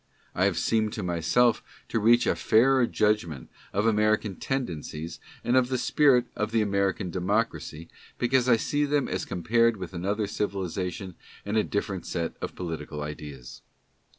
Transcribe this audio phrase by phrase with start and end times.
[0.33, 5.69] I have seemed to myself to reach a fairer judgment of American tendencies and of
[5.69, 11.13] the spirit of the American democracy, because I see them as compared with another civilization
[11.45, 13.61] and a different set of political ideas.